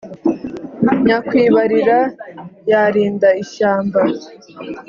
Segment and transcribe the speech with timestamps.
[1.05, 1.99] nyakwibarira
[2.69, 4.01] yarinda ishyamba.